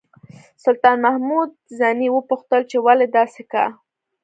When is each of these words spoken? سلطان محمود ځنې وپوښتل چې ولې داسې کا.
سلطان 0.63 0.97
محمود 1.05 1.49
ځنې 1.79 2.07
وپوښتل 2.11 2.61
چې 2.71 2.77
ولې 2.85 3.07
داسې 3.17 3.43
کا. 3.51 3.65